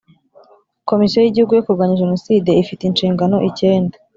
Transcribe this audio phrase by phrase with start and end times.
[0.89, 3.95] Komisiyo y Igihugu yo Kurwanya Jenoside ifite inshingano icyenda